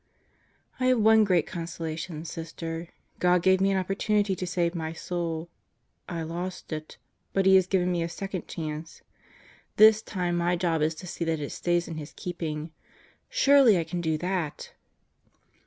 I 0.79 0.87
have 0.87 0.99
one 0.99 1.23
great 1.23 1.45
consolation, 1.45 2.25
Sister: 2.25 2.87
God 3.19 3.43
gave 3.43 3.61
me 3.61 3.69
an 3.69 3.77
opportunity 3.77 4.35
to 4.35 4.47
save 4.47 4.73
my 4.73 4.93
soul. 4.93 5.47
I 6.09 6.23
lost 6.23 6.73
it. 6.73 6.97
But 7.33 7.45
He 7.45 7.53
has 7.53 7.67
given 7.67 7.91
me 7.91 8.01
a 8.01 8.09
second 8.09 8.47
chance. 8.47 9.03
This 9.75 10.01
time 10.01 10.37
my 10.37 10.55
job 10.55 10.81
is 10.81 10.95
to 10.95 11.05
see 11.05 11.23
that 11.25 11.39
it 11.39 11.51
stays 11.51 11.87
in 11.87 11.97
His 11.97 12.13
keeping. 12.15 12.71
Surely 13.29 13.77
I 13.77 13.83
can 13.83 14.01
do 14.01 14.17
that! 14.17 14.73